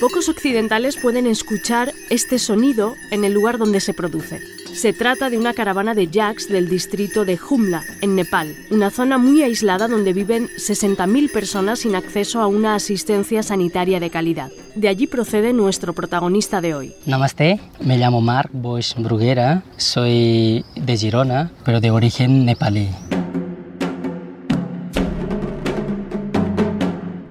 [0.00, 4.40] Pocos occidentales pueden escuchar este sonido en el lugar donde se produce.
[4.74, 9.16] Se trata de una caravana de yaks del distrito de Jumla, en Nepal, una zona
[9.16, 14.50] muy aislada donde viven 60.000 personas sin acceso a una asistencia sanitaria de calidad.
[14.74, 16.92] De allí procede nuestro protagonista de hoy.
[17.06, 22.90] Namaste, me llamo Marc Boix Bruguera, soy de Girona, pero de origen nepalí.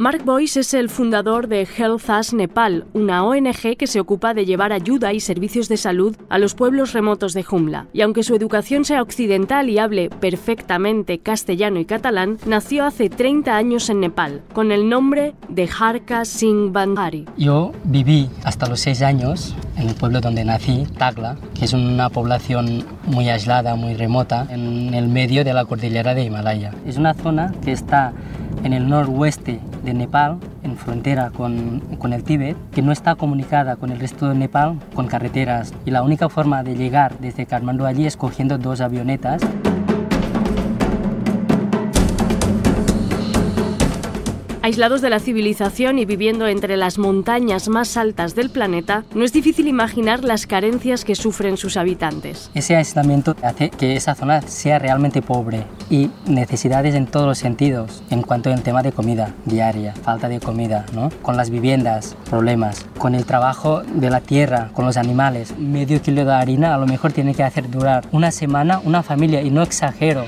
[0.06, 4.46] Mark Boyce es el fundador de Health As Nepal, una ONG que se ocupa de
[4.46, 7.88] llevar ayuda y servicios de salud a los pueblos remotos de Jumla.
[7.92, 13.58] Y aunque su educación sea occidental y hable perfectamente castellano y catalán, nació hace 30
[13.58, 17.26] años en Nepal, con el nombre de Harka Singh Bandari.
[17.36, 22.10] Yo viví hasta los 6 años en el pueblo donde nací, Tagla, que es una
[22.10, 26.72] población muy aislada, muy remota, en el medio de la cordillera de Himalaya.
[26.86, 28.14] Es una zona que está
[28.64, 33.76] en el noroeste de Nepal, en frontera con, con, el Tíbet, que no está comunicada
[33.76, 35.74] con el resto de Nepal con carreteras.
[35.86, 39.42] Y la única forma de llegar desde Kathmandu allí es cogiendo dos avionetas.
[44.66, 49.32] Aislados de la civilización y viviendo entre las montañas más altas del planeta, no es
[49.32, 52.50] difícil imaginar las carencias que sufren sus habitantes.
[52.56, 58.02] Ese aislamiento hace que esa zona sea realmente pobre y necesidades en todos los sentidos,
[58.10, 61.12] en cuanto al tema de comida diaria, falta de comida, ¿no?
[61.22, 65.56] con las viviendas, problemas, con el trabajo de la tierra, con los animales.
[65.60, 69.44] Medio kilo de harina a lo mejor tiene que hacer durar una semana una familia
[69.44, 70.26] y no exagero.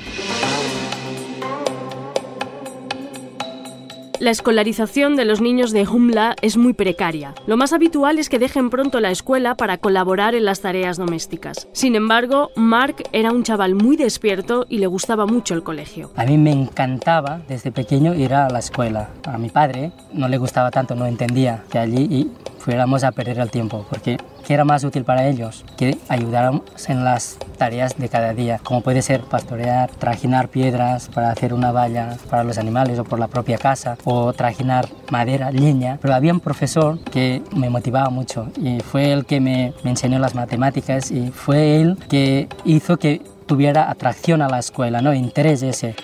[4.20, 7.36] La escolarización de los niños de Jumla es muy precaria.
[7.46, 11.68] Lo más habitual es que dejen pronto la escuela para colaborar en las tareas domésticas.
[11.72, 16.10] Sin embargo, Mark era un chaval muy despierto y le gustaba mucho el colegio.
[16.16, 19.12] A mí me encantaba desde pequeño ir a la escuela.
[19.24, 23.52] A mi padre no le gustaba tanto, no entendía que allí fuéramos a perder el
[23.52, 25.66] tiempo, porque ¿qué era más útil para ellos?
[25.75, 31.31] Que ayudáramos en las tareas de cada día, como puede ser pastorear, trajinar piedras para
[31.31, 36.00] hacer una valla para los animales o por la propia casa, o trajinar madera, leña.
[36.02, 40.34] Pero había un profesor que me motivaba mucho y fue el que me enseñó las
[40.34, 45.13] matemáticas y fue él que hizo que tuviera atracción a la escuela, ¿no?
[45.13, 45.96] interés ese.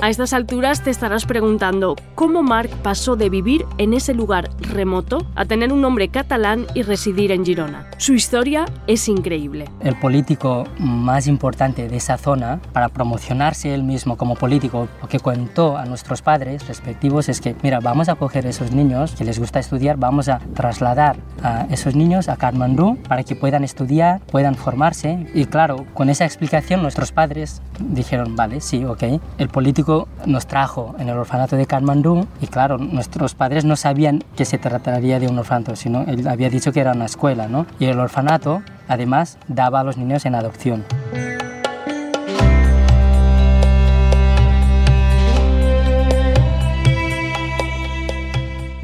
[0.00, 5.26] A estas alturas te estarás preguntando cómo Marc pasó de vivir en ese lugar remoto
[5.34, 7.90] a tener un nombre catalán y residir en Girona.
[7.96, 9.68] Su historia es increíble.
[9.80, 15.18] El político más importante de esa zona, para promocionarse él mismo como político, lo que
[15.18, 19.40] contó a nuestros padres respectivos es que, mira, vamos a coger esos niños que les
[19.40, 24.54] gusta estudiar, vamos a trasladar a esos niños a Kathmandu para que puedan estudiar, puedan
[24.54, 25.26] formarse.
[25.34, 29.02] Y claro, con esa explicación nuestros padres dijeron, vale, sí, ok,
[29.38, 29.87] el político
[30.26, 34.58] nos trajo en el orfanato de Kathmandu y claro, nuestros padres no sabían que se
[34.58, 37.66] trataría de un orfanato, sino él había dicho que era una escuela, ¿no?
[37.78, 40.84] Y el orfanato además daba a los niños en adopción.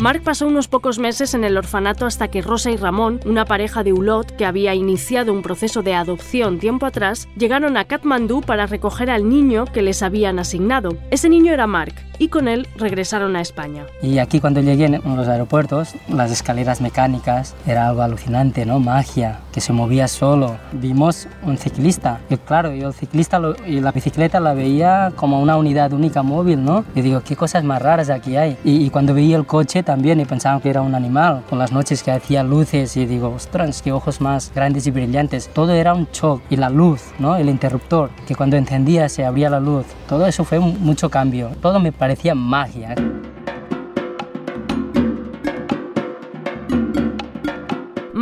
[0.04, 3.82] Marc pasó unos pocos meses en el orfanato hasta que Rosa y Ramón, una pareja
[3.82, 8.66] de Ulot que había iniciado un proceso de adopción tiempo atrás, llegaron a Katmandú para
[8.66, 10.98] recoger al niño que les habían asignado.
[11.10, 13.86] Ese niño era Marc y con él regresaron a España.
[14.02, 18.80] Y aquí cuando llegué en los aeropuertos, las escaleras mecánicas era algo alucinante, ¿no?
[18.80, 20.56] Magia, que se movía solo.
[20.72, 25.40] Vimos un ciclista y claro, yo el ciclista lo, y la bicicleta la veía como
[25.40, 26.84] una unidad única móvil, ¿no?
[26.94, 28.56] Y digo, qué cosas más raras aquí hay.
[28.64, 31.72] Y, y cuando veía el coche también y pensaba que era un animal, con las
[31.72, 35.48] noches que hacía luces y digo, ostras, qué ojos más grandes y brillantes.
[35.52, 37.36] Todo era un shock y la luz, ¿no?
[37.36, 39.86] El interruptor, que cuando encendía se abría la luz.
[40.08, 41.50] Todo eso fue mucho cambio.
[41.60, 43.23] Todo me parecía 做实验。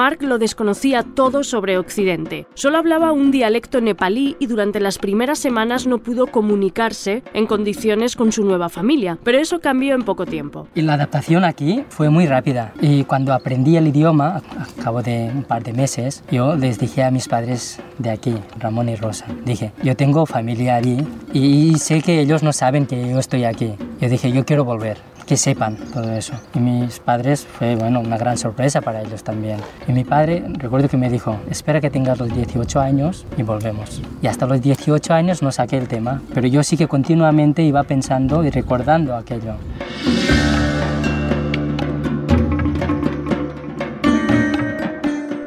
[0.03, 2.49] Mark lo desconocía todo sobre Occidente.
[2.55, 8.17] Solo hablaba un dialecto nepalí y durante las primeras semanas no pudo comunicarse en condiciones
[8.17, 10.67] con su nueva familia, pero eso cambió en poco tiempo.
[10.75, 12.73] Y la adaptación aquí fue muy rápida.
[12.81, 17.05] Y cuando aprendí el idioma, a cabo de un par de meses, yo les dije
[17.05, 22.03] a mis padres de aquí, Ramón y Rosa, dije, yo tengo familia allí y sé
[22.03, 23.75] que ellos no saben que yo estoy aquí.
[24.01, 26.35] Yo dije, yo quiero volver que sepan todo eso.
[26.55, 29.59] Y mis padres fue, bueno, una gran sorpresa para ellos también.
[29.87, 34.03] Y mi padre, recuerdo que me dijo, espera que tengas los 18 años y volvemos.
[34.21, 37.83] Y hasta los 18 años no saqué el tema, pero yo sí que continuamente iba
[37.85, 39.55] pensando y recordando aquello.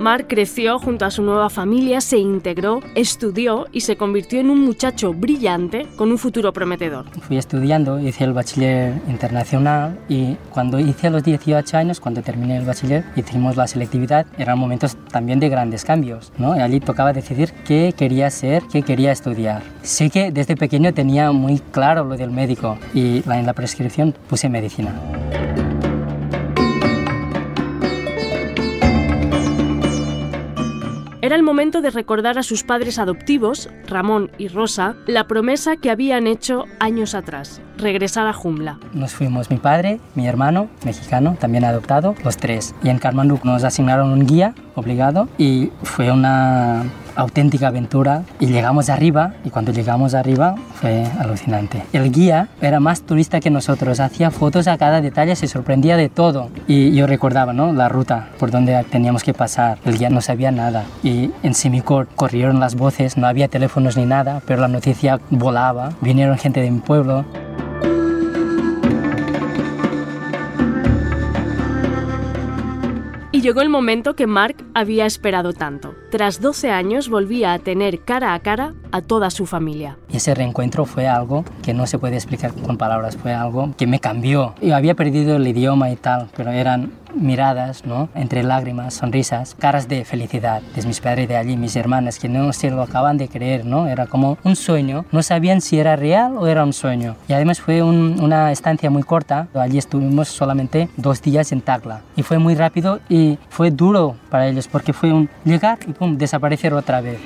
[0.05, 4.59] Mark creció junto a su nueva familia, se integró, estudió y se convirtió en un
[4.59, 7.05] muchacho brillante con un futuro prometedor.
[7.21, 12.65] Fui estudiando, hice el bachiller internacional y cuando hice los 18 años, cuando terminé el
[12.65, 16.55] bachiller, hicimos la selectividad, eran momentos también de grandes cambios, ¿no?
[16.55, 19.63] Y allí tocaba decidir qué quería ser, qué quería estudiar.
[19.81, 24.49] Sé que desde pequeño tenía muy claro lo del médico y en la prescripción puse
[24.49, 24.93] medicina.
[31.25, 35.89] Era el momento de recordar a sus padres adoptivos, Ramón y Rosa, la promesa que
[35.89, 38.77] habían hecho años atrás, regresar a Jumla.
[38.93, 42.75] Nos fuimos mi padre, mi hermano, mexicano, también adoptado, los tres.
[42.83, 46.83] Y en Karmanuk nos asignaron un guía obligado y fue una
[47.15, 51.83] auténtica aventura y llegamos arriba y cuando llegamos arriba fue alucinante.
[51.93, 56.09] El guía era más turista que nosotros, hacía fotos a cada detalle, se sorprendía de
[56.09, 57.73] todo y yo recordaba ¿no?
[57.73, 59.77] la ruta por donde teníamos que pasar.
[59.85, 64.05] El guía no sabía nada y en Simicor corrieron las voces, no había teléfonos ni
[64.05, 67.25] nada, pero la noticia volaba, vinieron gente de mi pueblo.
[73.45, 75.93] Llegó el momento que Mark había esperado tanto.
[76.09, 79.99] Tras 12 años volvía a tener cara a cara a toda su familia.
[80.09, 83.99] Ese reencuentro fue algo que no se puede explicar con palabras, fue algo que me
[83.99, 84.55] cambió.
[84.63, 88.09] Yo había perdido el idioma y tal, pero eran miradas, ¿no?
[88.15, 90.61] Entre lágrimas, sonrisas, caras de felicidad.
[90.75, 93.87] De mis padres de allí, mis hermanas, que no se lo acaban de creer, ¿no?
[93.87, 95.05] Era como un sueño.
[95.11, 97.15] No sabían si era real o era un sueño.
[97.27, 99.47] Y además fue una estancia muy corta.
[99.53, 102.01] Allí estuvimos solamente dos días en Tacla.
[102.15, 106.17] Y fue muy rápido y fue duro para ellos porque fue un llegar y pum,
[106.17, 107.19] desaparecer otra vez.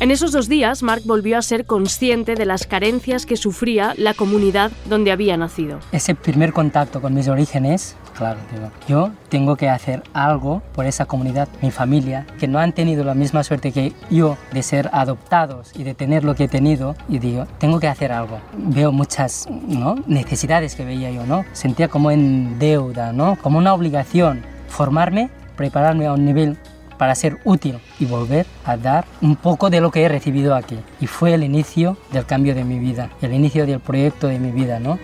[0.00, 4.14] En esos dos días, Mark volvió a ser consciente de las carencias que sufría la
[4.14, 5.78] comunidad donde había nacido.
[5.92, 11.04] Ese primer contacto con mis orígenes, claro, digo, yo tengo que hacer algo por esa
[11.04, 15.72] comunidad, mi familia, que no han tenido la misma suerte que yo de ser adoptados
[15.78, 18.40] y de tener lo que he tenido, y digo, tengo que hacer algo.
[18.56, 19.48] Veo muchas
[20.06, 21.44] necesidades que veía yo, ¿no?
[21.52, 23.36] Sentía como en deuda, ¿no?
[23.42, 26.56] Como una obligación formarme, prepararme a un nivel
[27.00, 30.78] para ser útil y volver a dar un poco de lo que he recibido aquí.
[31.00, 34.50] Y fue el inicio del cambio de mi vida, el inicio del proyecto de mi
[34.50, 34.98] vida, ¿no?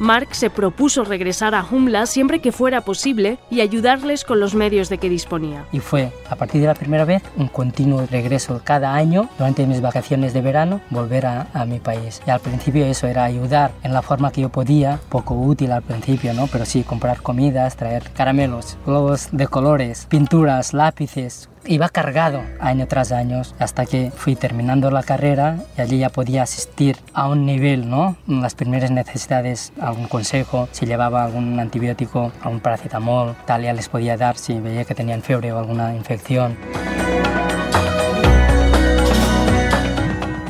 [0.00, 4.88] Mark se propuso regresar a Humla siempre que fuera posible y ayudarles con los medios
[4.88, 5.66] de que disponía.
[5.72, 9.82] Y fue, a partir de la primera vez, un continuo regreso cada año, durante mis
[9.82, 12.22] vacaciones de verano, volver a, a mi país.
[12.26, 15.82] Y al principio eso era ayudar en la forma que yo podía, poco útil al
[15.82, 16.46] principio, ¿no?
[16.46, 23.12] Pero sí, comprar comidas, traer caramelos, globos de colores, pinturas, lápices, iba cargado año tras
[23.12, 27.88] año hasta que fui terminando la carrera y allí ya podía asistir a un nivel,
[27.88, 28.16] ¿no?
[28.26, 34.16] Las primeras necesidades, algún consejo, si llevaba algún antibiótico, algún paracetamol, tal, ya les podía
[34.16, 36.56] dar si veía que tenían fiebre o alguna infección.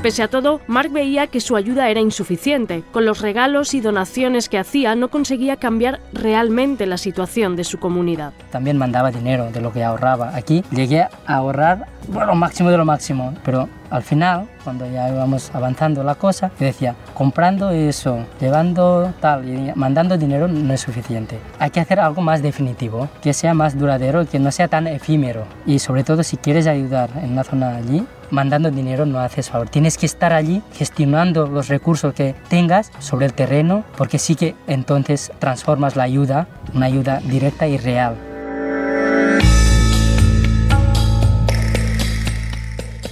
[0.02, 2.82] Pese a todo, Mark veía que su ayuda era insuficiente.
[2.90, 7.78] Con los regalos y donaciones que hacía no conseguía cambiar realmente la situación de su
[7.78, 8.32] comunidad.
[8.50, 10.34] También mandaba dinero de lo que ahorraba.
[10.34, 15.54] Aquí llegué a ahorrar lo máximo de lo máximo, pero al final, cuando ya íbamos
[15.54, 21.38] avanzando la cosa, yo decía, comprando eso, llevando tal y mandando dinero no es suficiente.
[21.58, 25.44] Hay que hacer algo más definitivo, que sea más duradero que no sea tan efímero.
[25.66, 29.68] Y sobre todo si quieres ayudar en una zona allí, mandando dinero no haces favor.
[29.68, 34.54] Tienes que estar allí gestionando los recursos que tengas sobre el terreno, porque sí que
[34.66, 38.16] entonces transformas la ayuda, una ayuda directa y real.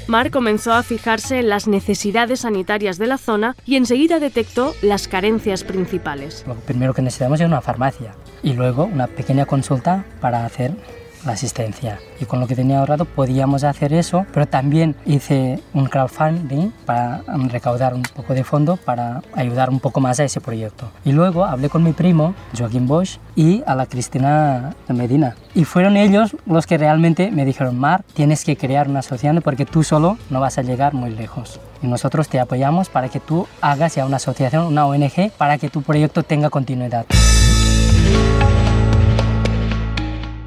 [0.08, 5.06] Mark comenzó a fijarse en las necesidades sanitarias de la zona y enseguida detectó las
[5.06, 6.44] carencias principales.
[6.46, 10.72] Lo primero que necesitamos es una farmacia y luego una pequeña consulta para hacer
[11.24, 11.98] la asistencia.
[12.20, 17.22] Y con lo que tenía ahorrado podíamos hacer eso, pero también hice un crowdfunding para
[17.48, 20.90] recaudar un poco de fondo para ayudar un poco más a ese proyecto.
[21.04, 25.36] Y luego hablé con mi primo, Joaquín Bosch, y a la Cristina de Medina.
[25.54, 29.64] Y fueron ellos los que realmente me dijeron, Mar, tienes que crear una asociación porque
[29.66, 31.60] tú solo no vas a llegar muy lejos.
[31.82, 35.68] Y nosotros te apoyamos para que tú hagas ya una asociación, una ONG, para que
[35.68, 37.06] tu proyecto tenga continuidad.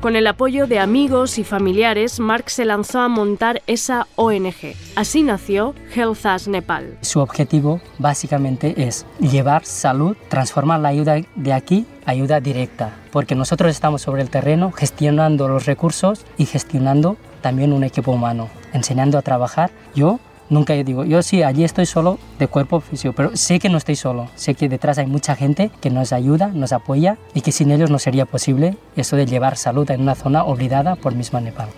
[0.01, 4.73] Con el apoyo de amigos y familiares, Mark se lanzó a montar esa ONG.
[4.95, 6.97] Así nació Health as Nepal.
[7.01, 13.69] Su objetivo básicamente es llevar salud, transformar la ayuda de aquí ayuda directa, porque nosotros
[13.69, 19.21] estamos sobre el terreno gestionando los recursos y gestionando también un equipo humano, enseñando a
[19.21, 19.69] trabajar.
[19.93, 20.19] Yo
[20.51, 23.95] Nunca digo, yo sí, allí estoy solo de cuerpo físico, pero sé que no estoy
[23.95, 24.27] solo.
[24.35, 27.89] Sé que detrás hay mucha gente que nos ayuda, nos apoya y que sin ellos
[27.89, 31.69] no sería posible eso de llevar salud en una zona olvidada por misma Nepal.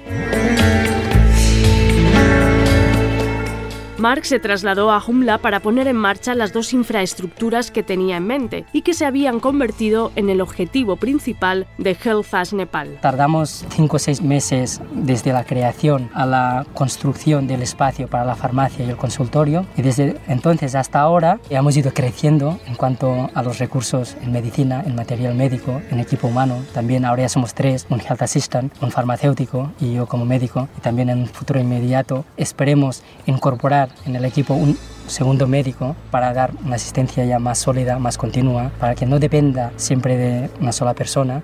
[4.04, 8.28] Mark se trasladó a Jumla para poner en marcha las dos infraestructuras que tenía en
[8.28, 12.98] mente y que se habían convertido en el objetivo principal de Health Nepal.
[13.00, 18.36] Tardamos cinco o seis meses desde la creación a la construcción del espacio para la
[18.36, 23.42] farmacia y el consultorio y desde entonces hasta ahora hemos ido creciendo en cuanto a
[23.42, 26.58] los recursos en medicina, en material médico, en equipo humano.
[26.74, 30.82] También ahora ya somos tres, un health assistant, un farmacéutico y yo como médico y
[30.82, 36.52] también en un futuro inmediato esperemos incorporar en el equipo un segundo médico para dar
[36.66, 40.94] una asistencia ya más sólida, más continua, para que no dependa siempre de una sola
[40.94, 41.44] persona.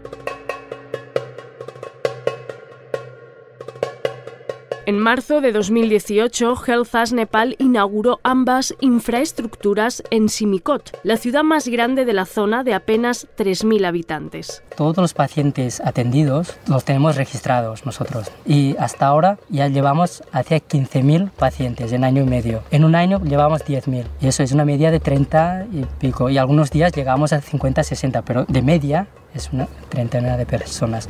[4.89, 11.67] En marzo de 2018, Health as Nepal inauguró ambas infraestructuras en Simikot, la ciudad más
[11.67, 14.63] grande de la zona de apenas 3.000 habitantes.
[14.75, 21.29] Todos los pacientes atendidos los tenemos registrados nosotros y hasta ahora ya llevamos hacia 15.000
[21.34, 22.63] pacientes en año y medio.
[22.72, 26.39] En un año llevamos 10.000 y eso es una media de 30 y pico y
[26.39, 29.05] algunos días llegamos a 50, 60, pero de media
[29.36, 31.08] es una treintena de personas.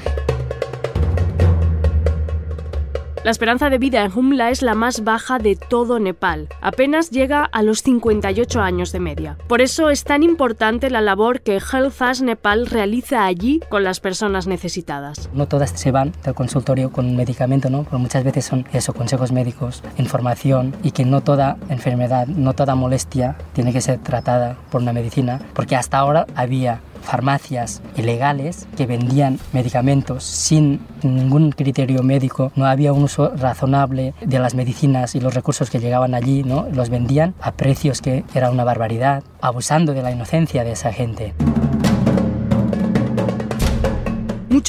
[3.25, 6.47] La esperanza de vida en Jumla es la más baja de todo Nepal.
[6.61, 9.37] Apenas llega a los 58 años de media.
[9.49, 13.99] Por eso es tan importante la labor que Health as Nepal realiza allí con las
[13.99, 15.29] personas necesitadas.
[15.33, 17.83] No todas se van del consultorio con un medicamento, ¿no?
[17.83, 22.75] Porque muchas veces son eso, consejos médicos, información y que no toda enfermedad, no toda
[22.75, 28.85] molestia tiene que ser tratada por una medicina, porque hasta ahora había farmacias ilegales que
[28.85, 35.19] vendían medicamentos sin ningún criterio médico, no había un uso razonable de las medicinas y
[35.19, 36.67] los recursos que llegaban allí, ¿no?
[36.71, 41.33] los vendían a precios que era una barbaridad, abusando de la inocencia de esa gente.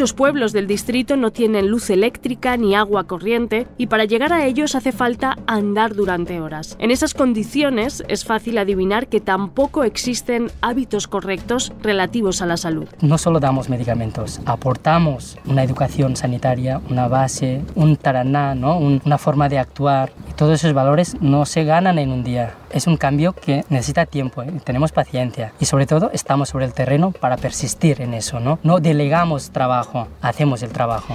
[0.01, 4.47] Muchos pueblos del distrito no tienen luz eléctrica ni agua corriente y para llegar a
[4.47, 6.75] ellos hace falta andar durante horas.
[6.79, 12.89] En esas condiciones es fácil adivinar que tampoco existen hábitos correctos relativos a la salud.
[13.03, 18.79] No solo damos medicamentos, aportamos una educación sanitaria, una base, un taraná, ¿no?
[18.79, 22.55] una forma de actuar todos esos valores no se ganan en un día.
[22.71, 24.51] Es un cambio que necesita tiempo, ¿eh?
[24.65, 28.81] tenemos paciencia y sobre todo estamos sobre el terreno para persistir en eso, no, no
[28.81, 31.15] delegamos trabajo hacemos el trabajo.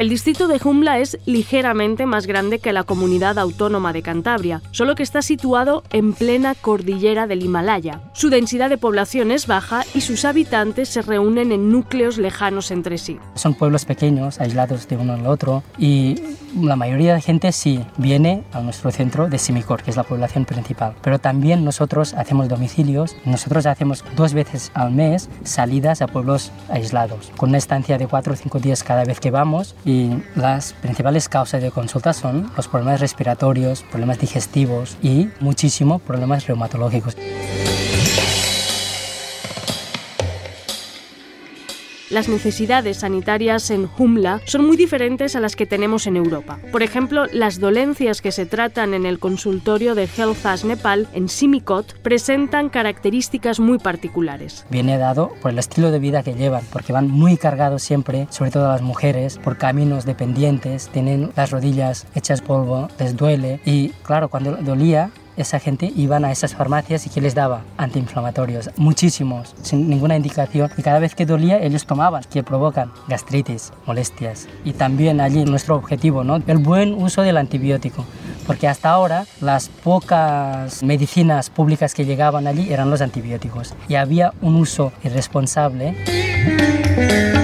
[0.00, 4.94] El distrito de Jumla es ligeramente más grande que la comunidad autónoma de Cantabria, solo
[4.94, 8.00] que está situado en plena cordillera del Himalaya.
[8.14, 12.96] Su densidad de población es baja y sus habitantes se reúnen en núcleos lejanos entre
[12.96, 13.18] sí.
[13.34, 16.14] Son pueblos pequeños, aislados de uno al otro, y
[16.58, 20.46] la mayoría de gente sí viene a nuestro centro de Simicor, que es la población
[20.46, 20.94] principal.
[21.02, 27.30] Pero también nosotros hacemos domicilios, nosotros hacemos dos veces al mes salidas a pueblos aislados,
[27.36, 29.74] con una estancia de cuatro o cinco días cada vez que vamos
[30.34, 37.16] las principales causas de consulta son los problemas respiratorios, problemas digestivos y muchísimo problemas reumatológicos.
[42.10, 46.58] Las necesidades sanitarias en Jumla son muy diferentes a las que tenemos en Europa.
[46.72, 51.28] Por ejemplo, las dolencias que se tratan en el consultorio de Health as Nepal en
[51.28, 54.66] Simikot presentan características muy particulares.
[54.70, 58.50] Viene dado por el estilo de vida que llevan, porque van muy cargados siempre, sobre
[58.50, 64.28] todo las mujeres, por caminos dependientes, tienen las rodillas hechas polvo, les duele y claro,
[64.28, 65.10] cuando dolía
[65.42, 70.70] esa gente iban a esas farmacias y que les daba antiinflamatorios, muchísimos, sin ninguna indicación.
[70.76, 74.48] Y cada vez que dolía, ellos tomaban, que provocan gastritis, molestias.
[74.64, 76.42] Y también allí nuestro objetivo, ¿no?
[76.46, 78.04] el buen uso del antibiótico.
[78.46, 83.74] Porque hasta ahora las pocas medicinas públicas que llegaban allí eran los antibióticos.
[83.88, 87.39] Y había un uso irresponsable.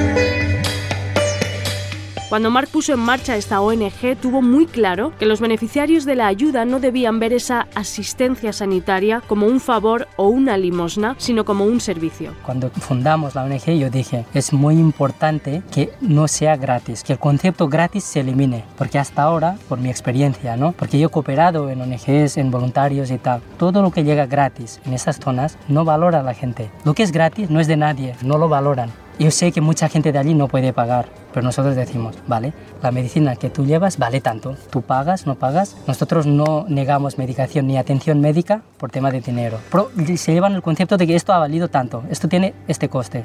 [2.36, 6.26] Cuando Mark puso en marcha esta ONG, tuvo muy claro que los beneficiarios de la
[6.26, 11.64] ayuda no debían ver esa asistencia sanitaria como un favor o una limosna, sino como
[11.64, 12.34] un servicio.
[12.44, 17.18] Cuando fundamos la ONG, yo dije, es muy importante que no sea gratis, que el
[17.18, 20.72] concepto gratis se elimine, porque hasta ahora, por mi experiencia, ¿no?
[20.72, 24.78] Porque yo he cooperado en ONGs, en voluntarios y tal, todo lo que llega gratis
[24.84, 26.70] en esas zonas no valora a la gente.
[26.84, 28.90] Lo que es gratis no es de nadie, no lo valoran.
[29.18, 32.90] Yo sé que mucha gente de allí no puede pagar, pero nosotros decimos, vale, la
[32.90, 35.76] medicina que tú llevas vale tanto, tú pagas, no pagas.
[35.86, 40.62] Nosotros no negamos medicación ni atención médica por tema de dinero, pero se llevan el
[40.62, 43.20] concepto de que esto ha valido tanto, esto tiene este coste.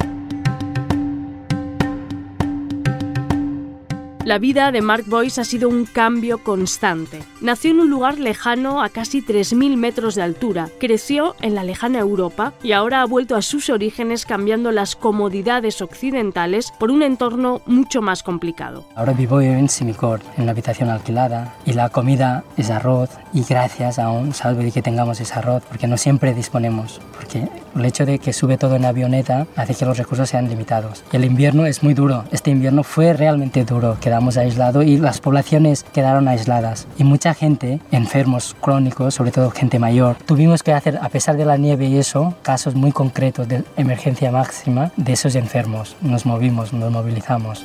[4.24, 7.18] La vida de Mark Boyce ha sido un cambio constante.
[7.40, 11.98] Nació en un lugar lejano a casi 3.000 metros de altura, creció en la lejana
[11.98, 17.62] Europa y ahora ha vuelto a sus orígenes cambiando las comodidades occidentales por un entorno
[17.66, 18.84] mucho más complicado.
[18.94, 23.98] Ahora vivo en Simicor, en una habitación alquilada y la comida es arroz y gracias
[23.98, 28.20] a un salve que tengamos ese arroz porque no siempre disponemos, porque el hecho de
[28.20, 31.02] que sube todo en avioneta hace que los recursos sean limitados.
[31.10, 35.22] Y el invierno es muy duro, este invierno fue realmente duro, quedamos aislados y las
[35.22, 36.86] poblaciones quedaron aisladas.
[36.98, 41.46] Y mucha gente, enfermos crónicos, sobre todo gente mayor, tuvimos que hacer, a pesar de
[41.46, 45.96] la nieve y eso, casos muy concretos de emergencia máxima de esos enfermos.
[46.02, 47.64] Nos movimos, nos movilizamos.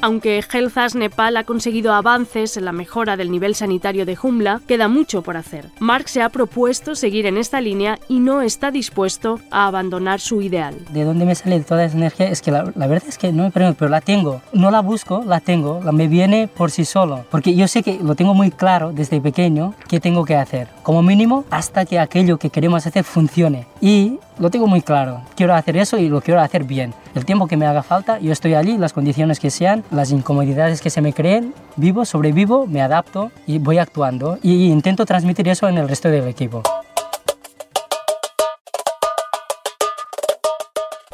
[0.00, 4.86] Aunque Healthas Nepal ha conseguido avances en la mejora del nivel sanitario de Jumla, queda
[4.86, 5.66] mucho por hacer.
[5.80, 10.40] Mark se ha propuesto seguir en esta línea y no está dispuesto a abandonar su
[10.40, 10.76] ideal.
[10.90, 12.28] ¿De dónde me sale toda esa energía?
[12.28, 14.40] Es que la, verdad es que no me pregunto, pero la tengo.
[14.52, 17.24] No la busco, la tengo, la me viene por sí solo.
[17.30, 20.68] Porque yo sé que lo tengo muy claro desde pequeño qué tengo que hacer.
[20.84, 23.66] Como mínimo, hasta que aquello que queremos hacer funcione.
[23.80, 25.22] Y lo tengo muy claro.
[25.36, 26.94] Quiero hacer eso y lo quiero hacer bien.
[27.14, 30.80] El tiempo que me haga falta, yo estoy allí, las condiciones que sean, las incomodidades
[30.80, 35.68] que se me creen, vivo, sobrevivo, me adapto y voy actuando y intento transmitir eso
[35.68, 36.62] en el resto del equipo.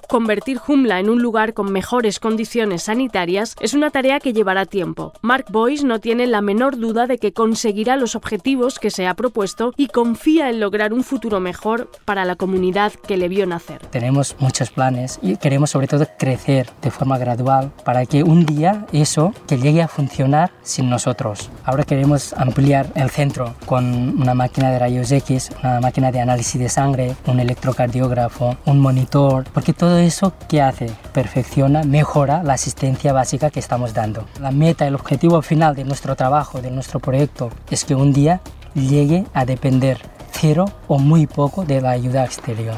[0.09, 5.13] Convertir Jumla en un lugar con mejores condiciones sanitarias es una tarea que llevará tiempo.
[5.23, 9.15] Mark Boyce no tiene la menor duda de que conseguirá los objetivos que se ha
[9.15, 13.79] propuesto y confía en lograr un futuro mejor para la comunidad que le vio nacer.
[13.91, 18.87] Tenemos muchos planes y queremos sobre todo crecer de forma gradual para que un día
[18.93, 21.51] eso que llegue a funcionar sin nosotros.
[21.65, 26.61] Ahora queremos ampliar el centro con una máquina de rayos X, una máquina de análisis
[26.61, 33.13] de sangre, un electrocardiógrafo, un monitor, porque todo eso que hace, perfecciona, mejora la asistencia
[33.13, 34.27] básica que estamos dando.
[34.41, 38.41] La meta, el objetivo final de nuestro trabajo, de nuestro proyecto, es que un día
[38.75, 39.99] llegue a depender
[40.33, 42.77] cero o muy poco de la ayuda exterior.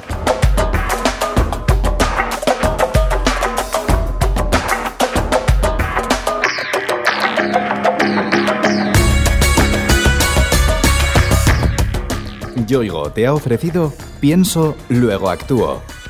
[12.67, 15.83] Yoigo te ha ofrecido Pienso, luego actúo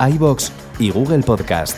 [0.00, 1.76] iBox y Google Podcast.